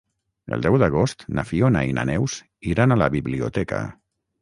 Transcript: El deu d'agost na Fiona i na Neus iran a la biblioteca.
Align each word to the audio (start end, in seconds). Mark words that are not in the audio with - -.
El 0.55 0.63
deu 0.65 0.77
d'agost 0.83 1.21
na 1.39 1.45
Fiona 1.51 1.85
i 1.91 1.95
na 1.99 2.07
Neus 2.13 2.41
iran 2.73 2.97
a 2.97 3.01
la 3.07 3.15
biblioteca. 3.21 3.89